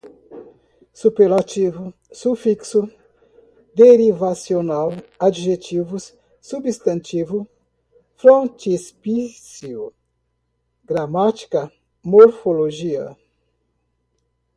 [0.93, 2.91] superlativo, sufixo
[3.75, 4.89] derivacional,
[5.19, 7.47] adjetivos, substantivo,
[8.15, 9.93] frontispício,
[10.83, 11.71] gramática,
[12.03, 13.15] morfologia